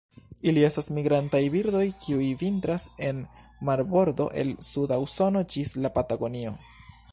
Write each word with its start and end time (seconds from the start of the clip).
Ili 0.51 0.61
estas 0.69 0.87
migrantaj 0.97 1.41
birdoj 1.55 1.83
kiuj 2.05 2.29
vintras 2.39 2.87
en 3.11 3.21
marbordo 3.71 4.29
el 4.45 4.51
suda 4.71 5.01
Usono 5.07 5.47
ĝis 5.55 5.79
la 5.87 5.97
Patagonio. 6.01 6.59